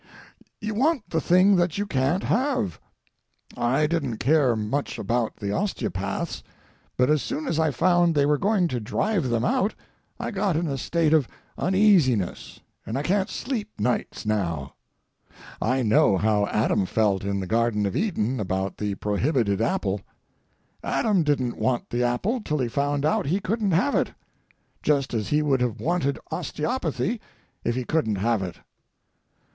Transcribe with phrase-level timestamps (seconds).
[0.59, 2.79] You want the thing that you can't have.
[3.55, 6.41] I didn't care much about the osteopaths,
[6.97, 9.75] but as soon as I found they were going to drive them out
[10.19, 14.73] I got in a state of uneasiness, and I can't sleep nights now.
[15.61, 20.01] I know how Adam felt in the Garden of Eden about the prohibited apple.
[20.83, 24.13] Adam didn't want the apple till he found out he couldn't have it,
[24.81, 27.21] just as he would have wanted osteopathy
[27.63, 28.55] if he couldn't have it.